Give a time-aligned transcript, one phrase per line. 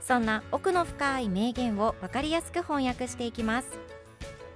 [0.00, 3.68] そんな奥の深い名言を分かりやすく翻訳していきます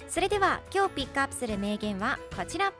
[0.09, 2.73] それでは今日ピックアップする名言はこちら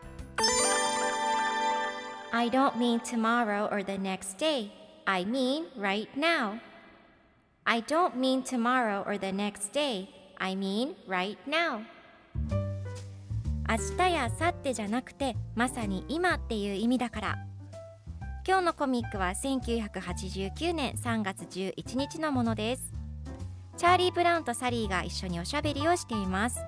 [2.33, 4.71] I don't mean tomorrow or the next day
[5.05, 6.59] I mean right now
[7.65, 11.81] I don't mean tomorrow or the next day I mean right now
[13.69, 17.39] 明日や明後日じゃなくてまさに今っていう意味だから
[18.47, 22.93] 今日のコミックは1989年3月11日のものです。
[23.79, 26.61] チャーリー・ブラウンとサリーが一緒におしゃべりをしています。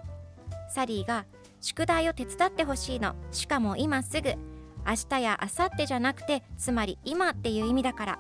[0.71, 1.27] サリーが
[1.61, 3.15] 宿題を手伝ってほしいの。
[3.31, 4.37] しかも今すぐ。
[4.87, 8.19] 明日や明後日じゃなくてつまり今っていう意味だから。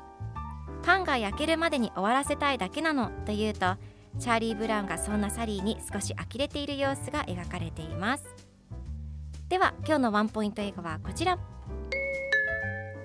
[0.82, 3.10] パンが焼けるまでに終わらせたいだけなの。
[3.24, 3.76] と言うと
[4.18, 8.26] チャーリー・ブラウンがそんなサリーに少し呆れている様子が描かれています。
[9.48, 11.55] では今日のワンポイント英語はこちら。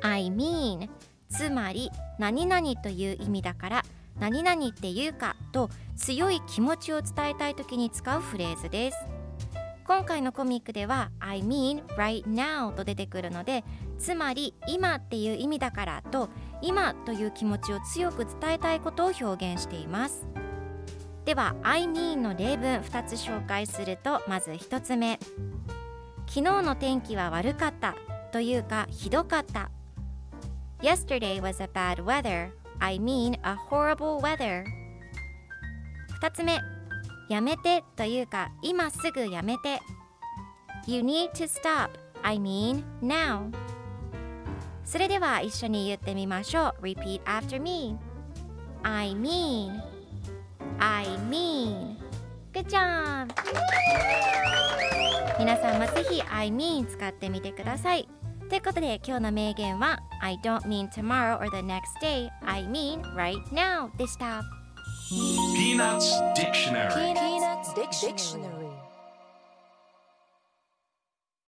[0.02, 0.90] I mean
[1.30, 3.86] つまり何々という意味だから
[4.20, 8.98] 何々っていうかと強い気持ちを伝えたい時に使うフレーズです。
[9.86, 13.64] 今回のコミックでは I mean right now と出てくるので
[14.00, 16.30] つまり今っていう意味だからと
[16.62, 20.28] 今という気持ちを強く伝えたいことを表現しています。
[21.26, 25.20] では I mean の例文2つ紹介するとまず1つ目。
[26.28, 27.96] 昨日の天気は悪かった
[28.32, 29.70] というかひどかった
[30.82, 34.66] Yesterday was a bad weather I mean a horrible weather
[36.22, 36.60] 2つ目
[37.30, 39.80] やめてというか今すぐやめて
[40.88, 41.92] You need to stop
[42.24, 43.52] I mean now
[44.84, 47.96] それでは一緒に言ってみましょう Repeat after me
[48.82, 49.80] I mean
[50.80, 51.98] I mean
[52.54, 53.32] Good job
[55.38, 58.08] 皆さんもぜひ I mean 使ってみてください
[58.52, 64.44] ということで今日の名言は I don't mean tomorrow or the next day I mean right now でした
[65.56, 68.61] Peanuts Dictionary Peanuts Dictionary.